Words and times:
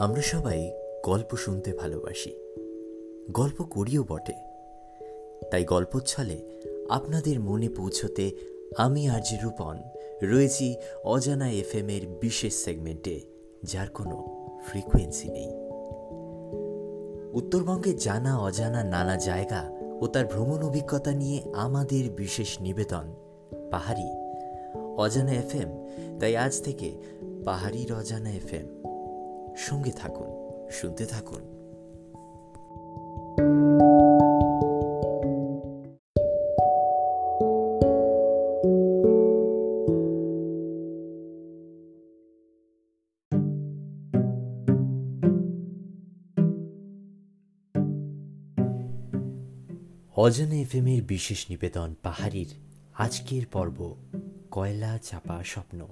আমরা 0.00 0.22
সবাই 0.22 0.72
গল্প 1.04 1.36
শুনতে 1.36 1.72
ভালোবাসি। 1.72 2.36
গল্প 3.30 3.62
করিও 3.62 4.04
বটে। 4.04 4.32
তাই 5.50 5.64
গল্প 5.64 6.00
ছলে 6.00 6.42
আপনাদের 6.88 7.40
মনে 7.40 7.68
পৌঁছতে 7.68 8.30
আমি 8.76 9.08
আর 9.08 9.20
যে 9.20 9.38
রূপন 9.42 9.78
রয়েছি 10.22 10.76
অজানা 11.04 11.50
এফ 11.50 11.74
এর 11.74 12.06
বিশেষ 12.20 12.54
সেগমেন্টে, 12.54 13.20
যার 13.62 13.88
কোনো 13.88 14.26
ফ্রিকোয়েন্সি 14.66 15.30
নেই। 15.30 15.52
উত্তরবঙ্গে 17.32 17.92
জানা 17.92 18.38
অজানা 18.38 18.84
নানা 18.84 19.16
জায়গা 19.16 19.70
ও 20.00 20.06
তার 20.06 20.26
ভ্রমণ 20.26 20.62
অভিজ্ঞতা 20.62 21.12
নিয়ে 21.12 21.42
আমাদের 21.54 22.10
বিশেষ 22.10 22.60
নিবেদন, 22.60 23.14
পাহাড়ি। 23.70 24.10
অজানা 24.96 25.32
এফ 25.32 25.52
তাই 26.20 26.36
আজ 26.36 26.62
থেকে 26.62 26.92
পাহাড়ির 27.44 27.92
অজানা 27.92 28.30
এফ 28.30 28.75
সঙ্গে 29.56 29.90
থাকুন 29.90 30.26
শুনতে 30.70 31.06
থাকুন। 31.06 31.56
অজানা 50.16 50.54
এফএমের 50.54 51.02
বিশেষ 51.02 51.50
নিবেদন 51.50 51.94
পাহাড়ির 52.02 52.46
আজকের 52.94 53.46
পর্ব 53.46 53.96
কয়লা 54.50 54.98
চাপা 54.98 55.44
স্বপ্ন। 55.44 55.86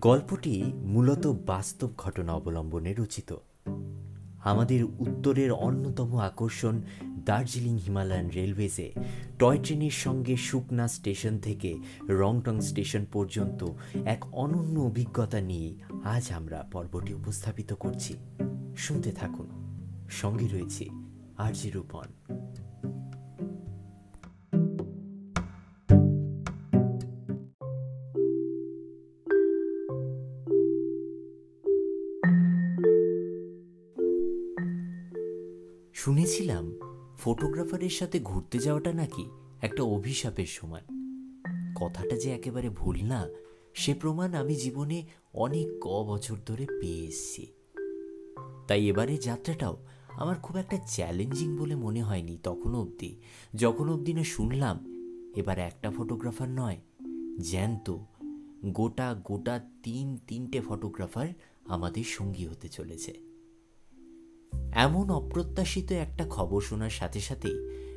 গল্পটি 0.00 0.62
মূলত 0.74 1.26
বাস্তব 1.26 1.90
ঘটনা 1.98 2.32
অবলম্বনে 2.32 2.94
রচিত। 2.94 3.36
আমাদের 4.44 4.84
উত্তরের 4.84 5.52
অন্যতম 5.52 6.18
আকর্ষণ 6.18 6.82
দার্জিলিং 7.24 7.78
হিমালয়ান 7.78 8.30
রেলওয়েজে 8.30 8.92
টয় 9.38 9.58
ট্রেনের 9.62 9.90
সঙ্গে 9.90 10.36
সুকনা 10.36 10.88
স্টেশন 10.88 11.38
থেকে 11.38 11.78
রংটং 12.08 12.60
স্টেশন 12.60 13.04
পর্যন্ত 13.12 13.66
এক 14.04 14.26
অনন্য 14.32 14.80
অভিজ্ঞতা 14.80 15.40
নিয়ে 15.40 15.74
আজ 16.04 16.32
আমরা 16.32 16.68
পর্বটি 16.72 17.14
উপস্থাপিত 17.14 17.72
করছি। 17.72 18.14
শুনতে 18.76 19.12
থাকুন। 19.12 19.48
সঙ্গে 20.10 20.48
রয়েছে 20.48 20.88
আরজি 21.36 21.70
রূপন। 21.70 22.25
শুনেছিলাম 36.06 36.72
ফটোগ্রাফারের 37.18 37.90
সাথে 37.90 38.20
ঘুরতে 38.20 38.58
যাওয়াটা 38.58 38.92
নাকি 38.92 39.24
একটা 39.62 39.82
অভিশাপের 39.82 40.46
সমান 40.46 40.82
কথাটা 41.74 42.16
যে 42.16 42.32
একেবারে 42.32 42.70
ভুল 42.70 43.04
না, 43.04 43.28
সে 43.74 43.94
প্রমাণ 43.94 44.34
আমি 44.34 44.54
জীবনে 44.54 45.02
অনেক 45.34 45.66
ক 45.80 46.04
বছর 46.06 46.36
ধরে 46.46 46.66
পেয়ে 46.80 47.06
এসছি। 47.06 47.46
তাই 48.68 48.88
এবারে 48.88 49.16
যাত্রাটাও 49.16 49.76
আমার 50.08 50.36
খুব 50.42 50.56
একটা 50.56 50.76
চ্যালেঞ্জিং 50.76 51.58
বলে 51.58 51.74
মনে 51.74 52.02
হয়নি 52.02 52.38
তখন 52.42 52.74
অবধি। 52.74 53.16
যখন 53.54 53.88
অবধি 53.88 54.12
না 54.12 54.24
শুনলাম, 54.24 54.76
এবার 55.36 55.58
একটা 55.58 55.90
ফটোগ্রাফার 55.90 56.48
নয়, 56.48 56.76
জ্যান্ত, 57.40 57.96
গোটা 58.64 59.14
গোটা 59.24 59.60
তিন 59.82 60.18
তিনটে 60.26 60.60
ফটোগ্রাফার 60.60 61.26
আমাদের 61.64 62.04
সঙ্গী 62.04 62.46
হতে 62.46 62.68
চলেছে। 62.68 63.25
এমন 64.72 65.10
অপ্রত্যাশিত 65.10 65.92
একটা 65.92 66.26
খবর 66.30 66.60
শোনার 66.60 66.90
সাথে 66.90 67.20
সাথে 67.20 67.48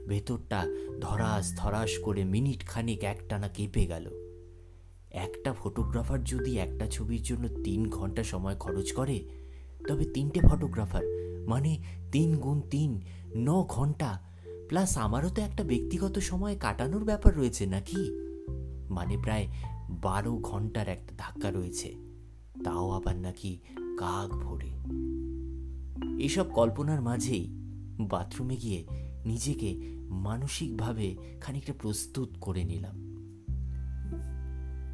ভেতরটা 0.08 0.66
ধরাস 1.02 1.58
ধরাস 1.58 1.98
করে 1.98 2.24
মিনিট 2.24 2.66
খানিক 2.66 3.04
একটানা 3.04 3.48
কেঁপে 3.48 3.86
গেল। 3.86 4.10
একটা 5.12 5.54
ফটোগ্রাফার 5.54 6.24
যদি 6.24 6.58
একটা 6.58 6.88
ছবির 6.88 7.22
জন্য 7.24 7.64
তিন 7.64 7.90
ঘণ্টা 7.90 8.24
সময় 8.24 8.56
খরচ 8.56 8.92
করে, 8.92 9.30
তবে 9.88 10.06
তিনটে 10.06 10.40
ফটোগ্রাফার 10.40 11.04
মানে 11.48 11.84
তিন 12.12 12.38
গুণ 12.38 12.62
তিন, 12.62 13.02
ন 13.36 13.64
ঘণ্টা, 13.64 14.22
প্লাস 14.68 14.98
আমারও 14.98 15.30
তো 15.30 15.42
একটা 15.42 15.64
ব্যক্তিগত 15.64 16.20
সময় 16.20 16.58
কাটানোর 16.60 17.04
ব্যাপার 17.04 17.38
রয়েছে 17.38 17.66
নাকি? 17.66 18.12
মানে 18.90 19.18
প্রায় 19.18 19.48
বারো 19.90 20.38
ঘণ্টার 20.38 20.88
একটা 20.88 21.14
ধাক্কা 21.18 21.52
রয়েছে। 21.52 21.96
তাও 22.64 22.90
আবার 22.90 23.16
নাকি 23.16 23.60
কাক 23.98 24.34
ভরে। 24.36 24.70
এসব 26.20 26.52
কল্পনার 26.52 27.02
মাঝেই 27.02 27.48
বাথরুমে 28.00 28.56
গিয়ে 28.56 28.86
নিজেকে 29.26 29.76
মানসিকভাবে 30.10 31.16
খানিকটা 31.42 31.74
প্রস্তুত 31.80 32.30
করে 32.42 32.64
নিলাম। 32.64 33.10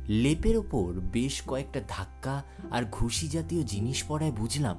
লেপের 0.07 0.57
ওপর 0.57 0.93
বেশ 1.13 1.41
কয়েকটা 1.47 1.81
ধাক্কা 1.87 2.43
আর 2.71 2.83
ঘুষি 2.91 3.27
জাতীয় 3.27 3.63
জিনিস 3.63 4.03
পড়ায় 4.07 4.31
বুঝলাম 4.31 4.77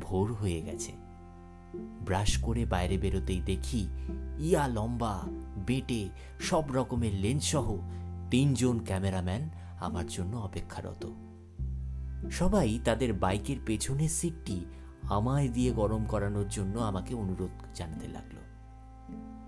ভোর 0.00 0.34
হয়ে 0.34 0.62
গেছে। 0.62 0.92
ব্রাশ 2.04 2.38
করে 2.38 2.64
বাইরে 2.64 2.98
বেরোতেই 2.98 3.40
দেখি 3.40 3.88
ইয়া 4.38 4.68
লম্বা, 4.68 5.22
বেটে, 5.66 6.08
সব 6.40 6.64
রকমের 6.72 7.14
লেন্স 7.14 7.44
সহ 7.44 7.76
তিনজন 8.30 8.80
ক্যামেরাম্যান 8.84 9.50
আমার 9.80 10.04
জন্য 10.06 10.36
অপেক্ষারত। 10.36 11.06
সবাই 12.30 12.78
তাদের 12.84 13.12
বাইকের 13.12 13.56
পেছনের 13.66 14.08
সিটটি 14.08 14.64
আমায় 15.10 15.48
দিয়ে 15.48 15.72
গরম 15.72 16.04
করানোর 16.04 16.48
জন্য 16.48 16.78
আমাকে 16.78 17.14
অনুরোধ 17.14 17.50
জানাতে 17.74 18.08
লাগল। 18.08 18.36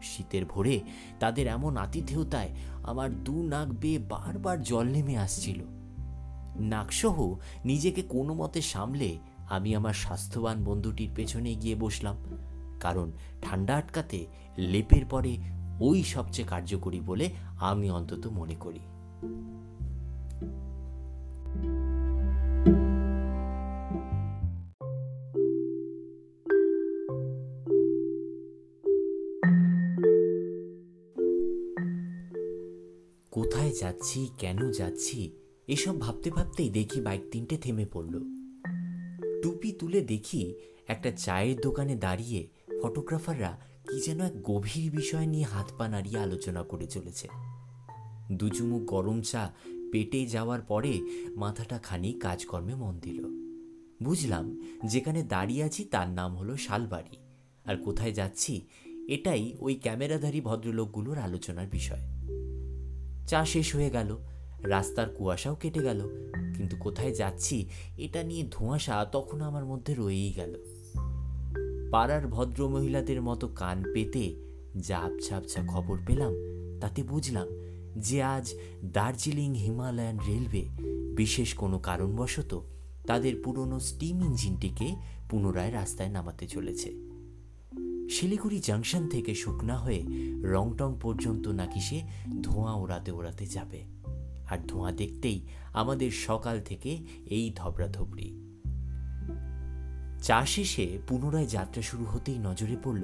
শীতের 0.03 0.45
ভোরে 0.45 0.81
তাদের 1.21 1.47
এমন 1.47 1.77
আতিথেয়তায় 1.77 2.49
আমার 2.83 3.25
দু 3.25 3.43
নাক 3.43 3.69
বেয়ে 3.69 3.99
বারবার 3.99 4.63
জল 4.63 4.87
নেমে 4.87 5.19
আসছিল। 5.19 5.63
নাকসহ 6.61 7.37
নিজেকে 7.65 8.03
কোনো 8.03 8.35
মতে 8.35 8.63
সামলে 8.63 9.19
আমি 9.51 9.75
আমার 9.75 9.93
স্বাস্থ্যবান 9.93 10.65
বন্ধুটির 10.65 11.11
পেছনে 11.15 11.55
গিয়ে 11.55 11.75
বসলাম, 11.75 12.17
কারণ 12.81 13.13
ঠান্ডা 13.43 13.77
আটকাতে 13.77 14.27
লেপের 14.59 15.07
পরে 15.07 15.37
ওই 15.81 16.03
সবচেয়ে 16.03 16.49
কার্যকরী 16.49 17.01
বলে 17.01 17.31
আমি 17.61 17.91
অন্তত 17.91 18.27
মনে 18.27 18.55
করি। 18.55 18.81
যাচ্ছি, 33.95 34.21
কেন 34.39 34.71
যাচ্ছি, 34.71 35.31
এসব 35.69 36.01
ভাবতে 36.01 36.31
ভাবতেই 36.31 36.71
দেখি 36.71 37.01
বাইক 37.01 37.23
তিনটে 37.33 37.57
থেমে 37.57 37.87
পড়ল। 37.93 38.15
টুপি 39.43 39.73
তুলে 39.73 40.01
দেখি 40.01 40.55
একটা 40.89 41.11
চায়ের 41.17 41.61
দোকানে 41.61 41.95
দাঁড়িয়ে 41.97 42.41
ফটোগ্রাফাররা 42.83 43.53
কি 43.89 44.01
যেন 44.01 44.21
এক 44.21 44.35
গভীর 44.43 44.91
বিষয় 44.91 45.27
নিয়ে 45.27 45.45
হাত 45.45 45.69
পা 45.79 45.89
নাড়িয়ে 45.89 46.19
আলোচনা 46.19 46.63
করে 46.63 46.87
চলেছে। 46.87 47.29
দুচুমুক 48.33 48.83
গরম 48.85 49.19
চা 49.21 49.43
পেটে 49.93 50.27
যাওয়ার 50.27 50.61
পরে 50.61 50.93
মাথাটা 51.37 51.79
খানি 51.79 52.11
কাজকর্মে 52.13 52.75
মন 52.75 52.95
দিল। 53.01 53.21
বুঝলাম 54.03 54.61
যেখানে 54.85 55.23
দাঁড়িয়ে 55.23 55.63
আছি 55.63 55.85
তার 55.85 56.09
নাম 56.09 56.31
হলো 56.37 56.57
শালবাড়ি। 56.57 57.17
আর 57.67 57.77
কোথায় 57.77 58.13
যাচ্ছি, 58.13 58.55
এটাই 59.09 59.45
ওই 59.61 59.75
ক্যামেরাধারী 59.75 60.41
ভদ্রলোকগুলোর 60.41 61.19
আলোচনার 61.19 61.67
বিষয়। 61.67 62.05
চা 63.27 63.45
শেষ 63.45 63.75
হয়ে 63.75 63.91
গেল। 63.91 64.17
রাস্তার 64.63 65.09
কুয়াশাও 65.09 65.55
কেটে 65.55 65.81
গেল। 65.81 66.09
কিন্তু 66.57 66.77
কোথায় 66.77 67.15
যাচ্ছি, 67.15 67.69
এটা 67.97 68.23
নিয়ে 68.23 68.45
ধোঁয়াশা 68.51 69.05
তখন 69.05 69.41
আমার 69.41 69.65
মধ্যে 69.65 69.95
রয়েই 69.95 70.33
গেল। 70.33 70.55
পাড়ার 71.91 72.27
ভদ্র 72.27 72.69
মহিলাদের 72.69 73.23
মতো 73.23 73.49
কান 73.49 73.83
পেতে 73.95 74.35
যা 74.77 74.99
আবছা 74.99 75.67
খবর 75.67 75.99
পেলাম, 76.07 76.33
তাতে 76.81 77.03
বুঝলাম 77.03 77.49
যে 77.99 78.23
আজ 78.23 78.55
দার্জিলিং 78.85 79.55
হিমালয়ান 79.55 80.19
রেলওয়ে, 80.27 80.69
বিশেষ 81.17 81.55
কোনো 81.55 81.79
কারণবশত 81.79 82.61
তাদের 83.07 83.35
পুরনো 83.45 83.81
স্টিম 83.81 84.25
ইঞ্জিনটিকে 84.25 84.97
পুনরায় 85.31 85.73
রাস্তায় 85.73 86.09
নামাতে 86.09 86.47
চলেছে। 86.47 87.14
শিলিগুড়ি 88.11 88.61
জাংশন 88.61 89.09
থেকে 89.09 89.35
শুকনা 89.35 89.79
হয়ে 89.79 90.05
রংটং 90.43 90.97
পর্যন্ত 91.03 91.49
নাকি 91.49 91.81
সে 91.81 92.03
ধোঁয়া 92.43 92.73
ওড়াতে 92.73 93.11
ওড়াতে 93.11 93.47
যাবে। 93.47 93.83
আর 94.51 94.59
ধোঁয়া 94.69 94.93
দেখতেই 94.93 95.47
আমাদের 95.73 96.11
সকাল 96.11 96.61
থেকে 96.61 96.99
এই 97.27 97.53
ধবড়াধবড়ি। 97.57 98.41
চা 100.23 100.47
শেষে 100.47 100.99
পুনরায় 101.09 101.47
যাত্রা 101.47 101.83
শুরু 101.83 102.05
হতেই 102.05 102.39
নজরে 102.39 102.77
পড়ল, 102.85 103.03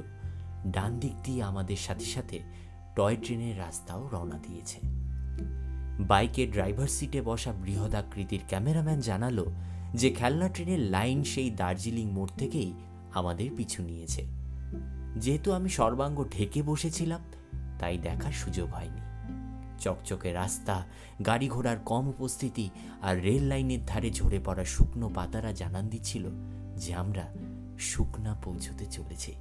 ডান 0.66 0.98
দিক 0.98 1.12
দিয়ে 1.24 1.42
আমাদের 1.42 1.76
সাথে 1.76 2.04
সাথে 2.04 2.40
টয় 2.96 3.16
ট্রেনের 3.16 3.58
রাস্তাও 3.58 4.08
রওনা 4.12 4.38
দিয়েছে। 4.38 4.80
বাইকের 6.00 6.52
ড্রাইভার 6.52 6.88
সিটে 6.88 7.22
বসা 7.22 7.52
বৃহদাকৃতির 7.52 8.40
ক্যামেরাম্যান 8.46 9.00
জানালো 9.00 9.52
যে, 9.94 10.10
খেলনা 10.10 10.48
ট্রেনের 10.48 10.78
লাইন 10.78 11.24
সেই 11.24 11.50
দার্জিলিং 11.50 12.10
মোড় 12.10 12.30
থেকেই 12.38 12.72
আমাদের 13.14 13.50
পিছু 13.56 13.82
নিয়েছে। 13.82 14.39
যেহেতু 15.16 15.52
আমি 15.52 15.68
সর্বাঙ্গ 15.68 16.24
ঢেকে 16.30 16.62
বসেছিলাম, 16.62 17.20
তাই 17.78 17.98
দেখার 17.98 18.32
সুযোগ 18.32 18.70
হয়নি। 18.70 19.00
চকচকে 19.78 20.32
রাস্তা, 20.32 20.86
গাড়ি 21.26 21.48
ঘোড়ার 21.48 21.76
কম 21.84 22.08
উপস্থিতি 22.08 22.70
আর 23.02 23.22
রেল 23.22 23.42
লাইনের 23.42 23.86
ধারে 23.86 24.10
ঝরে 24.10 24.40
পড়া 24.44 24.64
শুকনো 24.64 25.10
পাতারা 25.14 25.52
জানান 25.52 25.88
দিচ্ছিল 25.88 26.28
যে 26.76 26.94
আমরা 26.94 27.28
শুকনা 27.78 28.34
পৌঁছতে 28.44 28.86
চলেছি। 28.86 29.34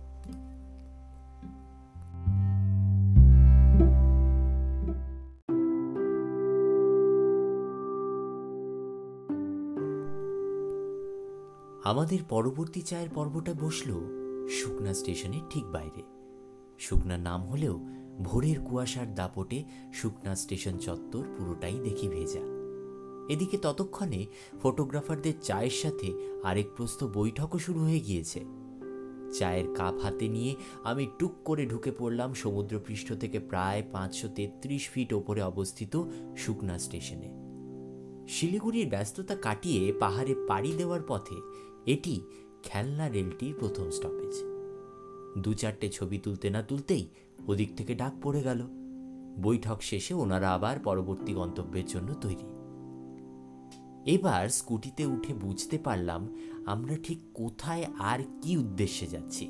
আমাদের 11.83 12.19
পরবর্তী 12.29 12.81
চায়ের 12.81 13.09
পর্বটা 13.09 13.53
বসল 13.53 14.18
শুকনা 14.49 14.93
স্টেশনের 14.93 15.41
ঠিক 15.49 15.65
বাইরে। 15.65 16.03
শুকনা 16.79 17.17
নাম 17.17 17.45
হলেও 17.45 17.79
ভোরের 18.21 18.59
কুয়াশার 18.59 19.15
দাপটে 19.15 19.63
শুকনা 19.93 20.35
স্টেশন 20.35 20.77
চত্বর 20.77 21.23
পুরোটাই 21.37 21.79
দেখি 21.79 22.07
ভেজা। 22.07 22.39
এদিকে 23.33 23.57
ততক্ষণে 23.57 24.25
ফটোগ্রাফারদের 24.61 25.33
চায়ের 25.41 25.69
সাথে 25.69 26.13
আরেক 26.43 26.67
প্রস্ত 26.77 27.03
বৈঠকও 27.03 27.57
শুরু 27.57 27.79
হয়ে 27.79 27.99
গিয়েছে। 27.99 28.45
চায়ের 29.39 29.75
কাপ 29.75 29.95
হাতে 29.99 30.27
নিয়ে 30.27 30.55
আমি 30.83 31.07
টুক 31.19 31.31
করে 31.45 31.65
ঢুকে 31.65 31.91
পড়লাম 31.91 32.33
সমুদ্রপৃষ্ঠ 32.33 33.13
থেকে 33.13 33.39
প্রায় 33.39 33.83
পাঁচশো 33.91 34.27
তেত্রিশ 34.35 34.89
ফিট 34.89 35.13
ওপরে 35.13 35.41
অবস্থিত 35.41 36.03
শুকনা 36.37 36.79
স্টেশনে। 36.79 37.29
শিলিগুড়ির 38.27 38.87
ব্যস্ততা 38.87 39.35
কাটিয়ে 39.35 39.93
পাহাড়ে 39.99 40.35
পাড়ি 40.47 40.71
দেওয়ার 40.77 41.01
পথে 41.07 41.35
এটি 41.85 42.21
খেলনা 42.63 43.09
রেলটির 43.09 43.55
প্রথম 43.59 43.89
স্টপেজ 43.89 44.43
দু 45.43 45.53
চারটে 45.53 45.89
ছবি 45.89 46.17
তুলতে 46.17 46.49
না 46.49 46.61
তুলতেই 46.61 47.07
ওদিক 47.47 47.77
থেকে 47.77 47.95
ডাক 47.95 48.13
পড়ে 48.21 48.41
গেল। 48.41 48.67
বৈঠক 49.43 49.81
শেষে 49.81 50.13
ওনারা 50.13 50.53
আবার 50.53 50.79
পরবর্তী 50.79 51.33
গন্তব্যের 51.33 51.85
জন্য 51.85 52.13
তৈরি। 52.13 52.47
এবার 54.11 54.49
স্কুটিতে 54.49 55.05
উঠে 55.05 55.33
বুঝতে 55.33 55.77
পারলাম 55.77 56.35
আমরা 56.65 56.95
ঠিক 57.03 57.19
কোথায় 57.33 57.85
আর 57.99 58.19
কি 58.41 58.57
উদ্দেশ্যে 58.57 59.07
যাচ্ছি। 59.07 59.49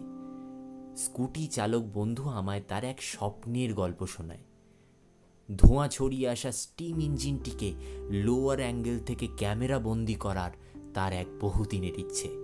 স্কুটি 0.97 1.47
চালক 1.47 1.83
বন্ধু 1.93 2.29
আমায় 2.29 2.61
তার 2.67 2.83
এক 2.83 3.01
স্বপ্নের 3.01 3.73
গল্প 3.73 4.05
শোনায়। 4.05 4.39
ধোঁয়া 5.57 5.87
ছড়িয়ে 5.87 6.29
আসা 6.29 6.51
স্টিম 6.51 6.99
ইঞ্জিনটিকে 6.99 7.73
লোয়ার 8.09 8.57
অ্যাঙ্গেল 8.57 8.99
থেকে 8.99 9.27
ক্যামেরা 9.37 9.79
বন্দি 9.79 10.13
করার 10.13 10.51
তার 10.93 11.13
এক 11.13 11.27
বহুদিনের 11.41 11.99
ইচ্ছে। 11.99 12.38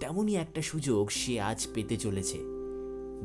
তেমনই 0.00 0.34
একটা 0.34 0.62
সুযোগ 0.62 1.10
সে 1.10 1.40
আজ 1.40 1.66
পেতে 1.74 1.96
চলেছে। 1.96 2.38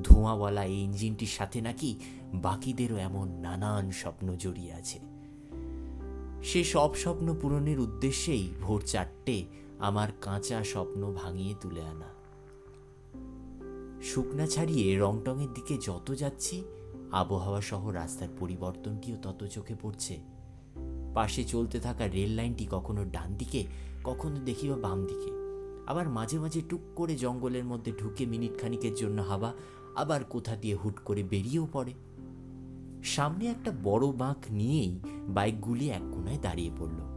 ধোঁয়াওয়ালা 0.04 0.64
এই 0.64 0.80
ইঞ্জিনটির 0.80 1.28
সাথে 1.28 1.62
নাকি 1.62 2.00
বাকিদেরও 2.34 2.98
এমন 2.98 3.28
নানান 3.28 3.92
স্বপ্ন 3.92 4.36
জড়িয়ে 4.36 4.74
আছে। 4.74 5.00
সে 6.44 6.64
সব 6.64 6.96
স্বপ্ন 6.96 7.36
পূরণের 7.42 7.80
উদ্দেশ্যেই 7.80 8.48
ভোর 8.62 8.82
চারটে 8.86 9.46
আমার 9.80 10.08
কাঁচা 10.22 10.64
স্বপ্ন 10.64 11.14
ভাঙিয়ে 11.14 11.56
তুলে 11.62 11.82
আনা। 11.82 12.14
শুকনা 14.02 14.48
ছাড়িয়ে 14.48 14.98
রংটংয়ের 15.00 15.54
দিকে 15.54 15.78
যত 15.78 16.16
যাচ্ছি, 16.16 16.64
আবহাওয়া 17.12 17.62
সহ 17.62 17.90
রাস্তার 17.90 18.28
পরিবর্তনটিও 18.40 19.16
তত 19.22 19.44
চোখে 19.44 19.76
পড়ছে। 19.82 20.20
পাশে 21.14 21.44
চলতে 21.44 21.80
থাকা 21.80 22.08
রেল 22.08 22.30
লাইনটি 22.30 22.68
কখনো 22.72 23.06
ডান 23.06 23.36
দিকে 23.36 23.66
কখনো 24.04 24.36
দেখি 24.36 24.70
বা 24.70 24.78
বাম 24.78 25.06
দিকে 25.06 25.43
আবার 25.88 26.10
মাঝে 26.10 26.40
মাঝে 26.40 26.62
টুক 26.70 26.82
করে 26.96 27.16
জঙ্গলের 27.16 27.64
মধ্যে 27.64 27.92
ঢুকে 27.92 28.26
মিনিট 28.26 28.62
খানিকের 28.62 28.94
জন্য 28.94 29.22
হাওয়া 29.22 29.54
আবার 29.96 30.24
কোথা 30.24 30.56
দিয়ে 30.56 30.76
হুট 30.76 31.00
করে 31.06 31.24
বেরিয়েও 31.24 31.68
পড়ে। 31.74 31.94
সামনে 33.04 33.48
একটা 33.48 33.72
বড় 33.84 34.08
বাঁক 34.08 34.38
নিয়েই 34.50 35.00
বাইকগুলি 35.28 35.90
এক 35.90 36.02
কোনায় 36.12 36.38
দাঁড়িয়ে 36.42 36.72
পড়ল। 36.80 37.14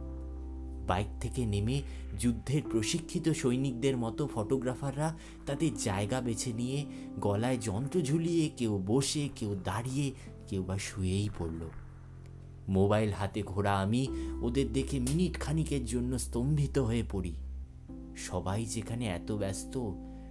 বাইক 0.87 1.07
থেকে 1.21 1.45
নেমে 1.45 1.81
যুদ্ধের 2.19 2.61
প্রশিক্ষিত 2.71 3.29
সৈনিকদের 3.29 3.97
মতো 3.97 4.29
ফটোগ্রাফাররা 4.33 5.17
তাদের 5.45 5.71
জায়গা 5.77 6.21
বেছে 6.21 6.53
নিয়ে 6.53 6.85
গলায় 7.19 7.57
যন্ত্র 7.57 8.01
ঝুলিয়ে 8.01 8.49
কেউ 8.57 8.83
বসে, 8.87 9.29
কেউ 9.35 9.55
দাঁড়িয়ে, 9.63 10.11
কেউ 10.47 10.63
বা 10.63 10.77
শুয়েই 10.77 11.29
পড়ল। 11.39 11.69
মোবাইল 12.69 13.09
হাতে 13.11 13.41
ঘোরা 13.41 13.79
আমি 13.79 14.07
ওদের 14.41 14.73
দেখে 14.73 14.99
মিনিট 14.99 15.39
খানিকের 15.39 15.85
জন্য 15.85 16.19
স্তম্ভিত 16.19 16.79
হয়ে 16.79 17.03
পড়ি। 17.11 17.33
সবাই 18.17 18.65
যেখানে 18.65 19.05
এত 19.05 19.31
ব্যস্ত, 19.31 19.77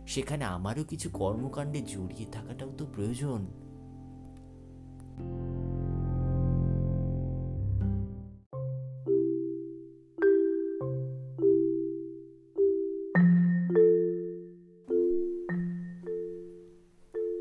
সেখানে 0.06 0.44
আমারও 0.44 0.84
কিছু 0.84 1.10
কর্মকাণ্ডে 1.10 1.80
জড়িয়ে 1.82 2.26
থাকাটাও 2.32 2.72
তো 2.78 2.86
প্রয়োজন। 2.86 3.46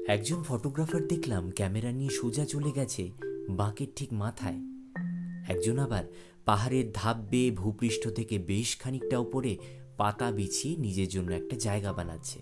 একজন 0.07 0.43
ফটোগ্রাফার 0.43 1.07
দেখলাম 1.07 1.51
ক্যামেরা 1.51 1.91
নিয়ে 1.91 2.09
সোজা 2.09 2.45
চলে 2.45 2.71
গেছে, 2.71 3.11
বাঁকের 3.49 3.87
ঠিক 3.95 4.13
মাথায়। 4.13 4.59
একজন 5.47 5.79
আবার 5.79 6.03
পাহাড়ের 6.45 6.91
ধাপ 6.93 7.17
বেয়ে 7.29 7.51
ভূপৃষ্ঠ 7.51 8.07
থেকে 8.07 8.37
বেশ 8.37 8.77
খানিকটা 8.79 9.19
উপরে 9.19 9.57
পাতা 9.97 10.31
বিছিয়ে 10.31 10.77
নিজের 10.77 11.07
জন্য 11.07 11.31
একটা 11.31 11.55
জায়গা 11.55 11.93
বানাচ্ছে। 11.93 12.39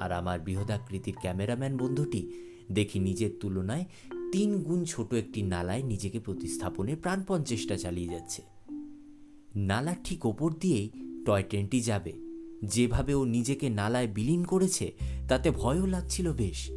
আর 0.00 0.12
আমার 0.12 0.40
বৃহদাকৃতির 0.40 1.14
ক্যামেরাম্যান 1.20 1.76
বন্ধুটি 1.76 2.30
দেখি 2.72 2.98
নিজের 2.98 3.30
তুলনায় 3.40 3.84
তিন 4.32 4.62
গুণ 4.62 4.84
ছোট 4.84 5.14
একটি 5.14 5.42
নালায় 5.42 5.82
নিজেকে 5.82 6.20
প্রতিস্থাপনের 6.20 6.96
প্রাণপণ 6.96 7.42
চেষ্টা 7.42 7.76
চালিয়ে 7.76 8.08
যাচ্ছে। 8.08 8.42
নালার 9.56 9.94
ঠিক 10.04 10.26
ওপর 10.26 10.52
দিয়েই 10.52 10.90
টয় 11.26 11.42
ট্রেনটি 11.42 11.80
যাবে। 11.80 12.12
যেভাবে 12.64 13.14
ও 13.14 13.24
নিজেকে 13.24 13.70
নালায় 13.70 14.06
বিলীন 14.06 14.44
করেছে, 14.44 14.92
তাতে 15.28 15.50
ভয়ও 15.50 15.86
লাগছিল 15.86 16.32
বেশ। 16.32 16.70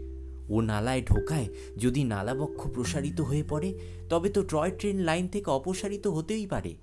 ও 0.50 0.62
নালায় 0.62 1.02
ঢোকায় 1.02 1.48
যদি 1.78 2.04
নালাবক্ষ 2.04 2.68
প্রসারিত 2.68 3.22
হয়ে 3.22 3.44
পড়ে, 3.50 3.80
তবে 4.10 4.30
তো 4.30 4.44
টয় 4.44 4.72
ট্রেন 4.72 5.00
লাইন 5.00 5.28
থেকে 5.28 5.52
অপসারিত 5.52 6.08
হতেই 6.08 6.48
পারে। 6.48 6.76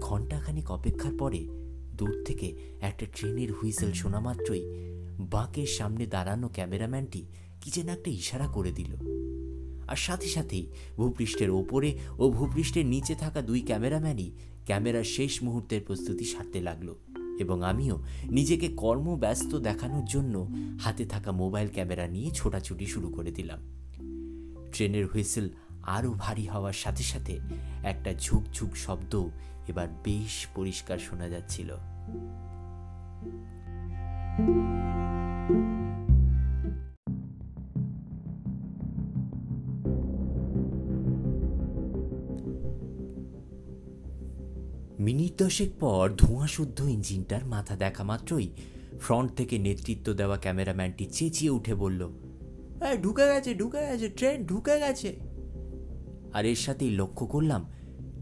ঘণ্টাখানিক 0.00 0.70
অপেক্ষার 0.70 1.12
পরে 1.18 1.65
দূর 1.96 2.24
থেকে 2.24 2.56
একটা 2.80 3.06
ট্রেনের 3.14 3.52
হুইসেল 3.52 3.92
শোনা 3.92 4.20
মাত্রই 4.20 4.62
বাঁকের 5.20 5.66
সামনে 5.66 6.06
দাঁড়ানো 6.06 6.48
ক্যামেরাম্যানটি 6.48 7.26
কি 7.60 7.70
যেন 7.70 7.88
একটা 7.88 8.10
ইশারা 8.10 8.46
করে 8.48 8.72
দিল। 8.72 8.96
আর 9.88 9.96
সাথে 9.96 10.26
সাথেই 10.26 10.72
ভূপৃষ্ঠের 10.96 11.50
ওপরে 11.50 11.98
ও 12.18 12.30
ভূপৃষ্ঠের 12.30 12.86
নিচে 12.86 13.14
থাকা 13.14 13.42
দুই 13.42 13.60
ক্যামেরাম্যানই 13.60 14.30
ক্যামেরার 14.64 15.04
শেষ 15.04 15.42
মুহূর্তের 15.42 15.80
প্রস্তুতি 15.86 16.24
সারতে 16.24 16.60
লাগল 16.60 16.94
এবং 17.38 17.62
আমিও 17.62 18.02
নিজেকে 18.30 18.68
কর্মব্যস্ত 18.68 19.54
দেখানোর 19.54 20.04
জন্য 20.04 20.48
হাতে 20.80 21.04
থাকা 21.06 21.32
মোবাইল 21.32 21.68
ক্যামেরা 21.72 22.08
নিয়ে 22.08 22.30
ছোটাছুটি 22.30 22.86
শুরু 22.86 23.08
করে 23.08 23.30
দিলাম। 23.30 23.58
ট্রেনের 24.72 25.06
হুইসেল 25.06 25.50
আরও 25.82 26.10
ভারী 26.10 26.44
হওয়ার 26.44 26.72
সাথে 26.72 27.02
সাথে 27.02 27.38
একটা 27.84 28.14
ঝুকঝুক 28.14 28.76
শব্দ 28.76 29.28
এবার 29.68 29.88
বেশ 30.04 30.46
পরিষ্কার 30.54 30.98
শোনা 30.98 31.28
যাচ্ছিল। 31.28 31.76
মিনিট 45.00 45.42
দশেক 45.42 45.68
পর 45.80 46.10
ধোঁয়াশুদ্ধ 46.18 46.80
ইঞ্জিনটার 46.80 47.46
মাথা 47.46 47.76
দেখা 47.76 48.04
মাত্রই 48.04 48.48
ফ্রন্ট 49.00 49.34
থেকে 49.34 49.58
নেতৃত্ব 49.58 50.12
দেওয়া 50.12 50.36
ক্যামেরাম্যানটি 50.36 51.06
চেঁচিয়ে 51.06 51.50
উঠে 51.50 51.74
বলল 51.74 52.10
"এই, 52.80 52.98
ঢুকে 52.98 53.26
গেছে 53.26 53.54
ঢুকে 53.54 53.78
গেছে 53.78 54.08
ট্রেন 54.08 54.46
ঢুকে 54.46 54.78
গেছে। 54.78 55.16
আর 56.32 56.44
এর 56.44 56.56
সাথেই 56.56 56.90
লক্ষ্য 56.90 57.26
করলাম 57.26 57.66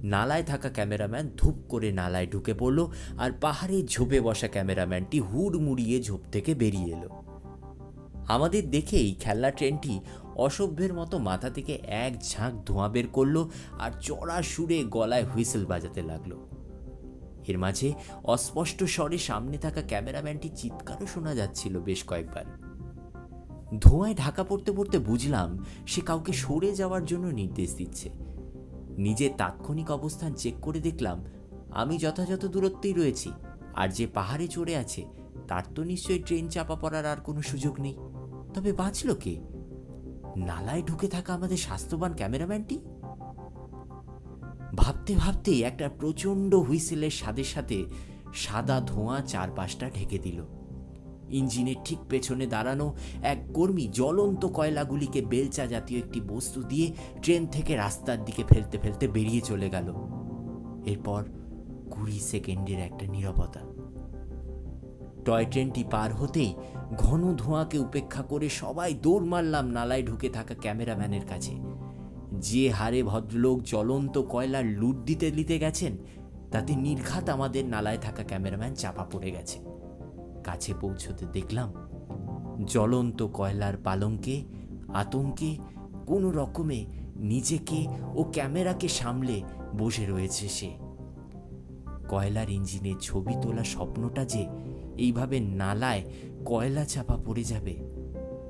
নালায় 0.05 0.43
থাকা 0.43 0.69
ক্যামেরাম্যান 0.69 1.31
ধূপ 1.37 1.55
করে 1.69 1.93
নালায় 1.93 2.27
ঢুকে 2.27 2.55
পড়ল 2.55 2.87
আর 3.19 3.31
পাহাড়ে 3.41 3.83
ঝোপে 3.83 4.21
বসা 4.21 4.49
ক্যামেরাম্যানটি 4.49 5.21
হুড় 5.21 5.59
মুড়িয়ে 5.59 6.03
ঝোপ 6.03 6.21
থেকে 6.33 6.55
বেরিয়ে 6.55 6.97
এলো। 6.97 7.09
আমাদের 8.29 8.71
দেখেই 8.71 9.15
খেলনা 9.15 9.51
ট্রেনটি 9.51 10.01
অসভ্যের 10.37 10.95
মতো 10.95 11.19
মাথা 11.19 11.51
থেকে 11.51 11.79
এক 11.87 12.23
ঝাঁক 12.31 12.55
ধোঁয়া 12.67 12.89
বের 12.89 13.09
করল 13.09 13.49
আর 13.79 13.91
চড়া 14.01 14.43
সুরে 14.43 14.85
গলায় 14.85 15.25
হুইসেল 15.25 15.67
বাজাতে 15.67 16.03
লাগল। 16.03 16.37
এর 17.49 17.59
মাঝে 17.59 17.93
অস্পষ্ট 18.25 18.85
স্বরে 18.85 19.19
সামনে 19.19 19.59
থাকা 19.59 19.83
ক্যামেরাম্যানটি 19.83 20.49
চিৎকারও 20.49 21.07
শোনা 21.07 21.35
যাচ্ছিল 21.35 21.81
বেশ 21.81 22.05
কয়েকবার। 22.05 22.45
ধোঁয়ায় 23.81 24.15
ঢাকা 24.15 24.45
পড়তে 24.45 24.73
পড়তে 24.73 24.99
বুঝলাম 24.99 25.65
সে 25.87 26.01
কাউকে 26.01 26.33
সরে 26.33 26.75
যাওয়ার 26.75 27.05
জন্য 27.05 27.27
নির্দেশ 27.27 27.75
দিচ্ছে। 27.77 28.34
নিজের 28.99 29.31
তাৎক্ষণিক 29.37 29.91
অবস্থান 29.91 30.35
চেক 30.35 30.55
করে 30.63 30.81
দেখলাম, 30.81 31.25
আমি 31.71 31.99
যথাযথ 31.99 32.45
দূরত্বেই 32.45 32.93
রয়েছি 32.93 33.33
আর 33.75 33.89
যে 33.89 34.07
পাহাড়ে 34.07 34.49
চড়ে 34.49 34.77
আছে, 34.77 35.05
তার 35.49 35.63
তো 35.75 35.85
নিশ্চয়ই 35.85 36.19
ট্রেন 36.19 36.49
চাপা 36.49 36.75
পড়ার 36.75 37.07
আর 37.07 37.17
কোনো 37.17 37.43
সুযোগ 37.43 37.81
নেই। 37.81 37.95
তবে 38.55 38.73
বাঁচল 38.73 39.15
কে? 39.15 39.41
নালায় 40.37 40.83
ঢুকে 40.83 41.09
থাকা 41.09 41.35
আমাদের 41.35 41.57
স্বাস্থ্যবান 41.57 42.15
ক্যামেরাম্যানটি? 42.15 42.79
ভাবতে 44.77 45.17
ভাবতেই 45.17 45.63
একটা 45.63 45.89
প্রচণ্ড 45.89 46.55
হুইসেলের 46.55 47.11
সাথে 47.11 47.45
সাথে 47.45 47.85
সাদা 48.35 48.81
ধোঁয়া 48.81 49.21
চারপাশটা 49.21 49.91
ঢেকে 49.95 50.19
দিল। 50.19 50.64
ইঞ্জিনের 51.35 51.77
ঠিক 51.85 51.99
পেছনে 52.09 52.47
দাঁড়ানো 52.47 52.95
এক 53.23 53.39
কর্মী 53.55 53.89
জ্বলন্ত 53.93 54.47
কয়লাগুলিকে 54.47 55.21
বেলচা 55.21 55.67
জাতীয় 55.67 55.99
একটি 56.01 56.21
বস্তু 56.21 56.63
দিয়ে 56.63 56.93
ট্রেন 57.23 57.47
থেকে 57.47 57.77
রাস্তার 57.77 58.25
দিকে 58.25 58.43
ফেলতে 58.49 58.79
ফেলতে 58.79 59.09
বেরিয়ে 59.09 59.41
চলে 59.41 59.71
গেল। 59.71 59.95
এরপর 60.85 61.25
কুড়ি 61.91 62.21
সেকেন্ডের 62.21 62.79
একটা 62.79 63.07
নীরবতা। 63.07 63.61
টয় 65.25 65.45
ট্রেনটি 65.45 65.85
পার 65.91 66.15
হতেই 66.15 66.55
ঘন 66.99 67.35
ধোঁয়াকে 67.37 67.79
উপেক্ষা 67.79 68.23
করে 68.23 68.49
সবাই 68.49 68.95
দৌড় 68.95 69.25
মারলাম 69.25 69.67
নালায় 69.67 70.03
ঢুকে 70.03 70.29
থাকা 70.29 70.55
ক্যামেরাম্যানের 70.55 71.27
কাছে। 71.29 71.53
যে 72.33 72.71
হারে 72.71 73.03
ভদ্রলোক 73.03 73.63
জ্বলন্ত 73.63 74.19
কয়লার 74.19 74.65
লুট 74.65 74.97
দিতে 74.97 75.31
দিতে 75.31 75.59
গেছেন, 75.59 75.97
তাতে 76.53 76.77
নির্ঘাত 76.77 77.29
আমাদের 77.29 77.65
নালায় 77.65 77.99
থাকা 77.99 78.23
ক্যামেরাম্যান 78.23 78.75
চাপা 78.75 79.05
পড়ে 79.05 79.31
গেছে। 79.31 79.74
কাছে 80.45 80.73
পৌঁছতে 80.81 81.25
দেখলাম, 81.33 81.69
জ্বলন্ত 82.65 83.19
কয়লার 83.33 83.77
পালঙ্কে, 83.77 84.37
আতঙ্কে 84.95 85.51
কোনো 86.07 86.29
রকমে 86.31 86.81
নিজেকে 87.17 87.81
ও 88.15 88.21
ক্যামেরাকে 88.33 88.89
সামলে 88.89 89.37
বসে 89.79 90.05
রয়েছে 90.07 90.47
সে। 90.49 90.71
কয়লার 92.09 92.49
ইঞ্জিনের 92.51 92.99
ছবি 93.01 93.35
তোলা 93.43 93.65
স্বপ্নটা 93.65 94.23
যে 94.25 94.43
এইভাবে 94.97 95.41
নালায় 95.41 96.03
কয়লা 96.45 96.85
চাপা 96.85 97.17
পড়ে 97.25 97.45
যাবে, 97.45 97.75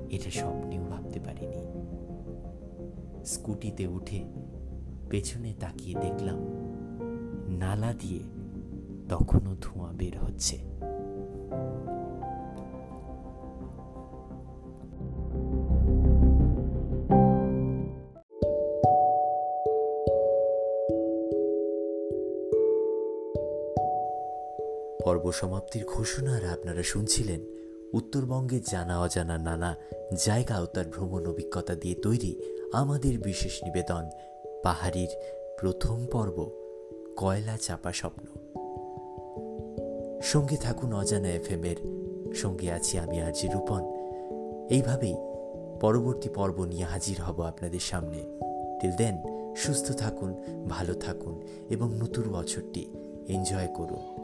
এটা 0.09 0.29
স্বপ্নেও 0.29 0.83
ভাবতে 0.83 1.19
পারিনি। 1.19 1.61
স্কুটিতে 3.25 3.87
উঠে 3.87 4.19
পেছনে 5.09 5.49
তাকিয়ে 5.59 5.95
দেখলাম, 6.01 6.39
নালা 7.57 7.91
দিয়ে 7.93 8.21
তখনও 9.09 9.53
ধোঁয়া 9.61 9.91
বের 9.91 10.15
হচ্ছে। 10.19 10.74
পর্ব 25.15 25.31
সমাপ্তির 25.31 25.85
ঘোষণার 25.85 26.45
আপনারা 26.45 26.83
শুনছিলেন 26.83 27.41
উত্তরবঙ্গে 27.93 28.59
জানা 28.71 29.01
অজানা 29.01 29.37
নানা 29.37 29.75
জায়গা 30.25 30.59
ও 30.61 30.65
তার 30.65 30.85
ভ্রমণ 30.85 31.25
অভিজ্ঞতা 31.25 31.75
দিয়ে 31.75 31.95
তৈরি 31.95 32.39
আমাদের 32.73 33.19
বিশেষ 33.19 33.63
নিবেদন, 33.63 34.09
পাহাড়ির 34.63 35.07
প্রথম 35.59 36.05
পর্ব, 36.05 36.51
কয়লা 37.17 37.57
চাপা 37.61 37.91
স্বপ্ন। 37.93 38.25
সঙ্গে 40.21 40.57
থাকুন 40.57 40.93
অজানা 40.93 41.29
এফ 41.29 41.51
এম 41.51 41.63
এর 41.63 41.75
সঙ্গে 42.35 42.71
আছি 42.71 42.99
আমি 42.99 43.21
আজি 43.21 43.47
রূপন। 43.47 43.83
এইভাবেই 44.69 45.15
পরবর্তী 45.81 46.29
পর্ব 46.29 46.63
নিয়ে 46.63 46.83
হাজির 46.83 47.21
হব 47.21 47.41
আপনাদের 47.41 47.79
সামনে। 47.79 48.19
টিল 48.79 48.91
দেন 48.91 49.15
সুস্থ 49.55 49.91
থাকুন, 49.91 50.35
ভালো 50.69 50.93
থাকুন 50.93 51.41
এবং 51.69 51.93
নতুন 51.93 52.23
বছরটি 52.31 52.85
এনজয় 53.27 53.67
করুন। 53.75 54.14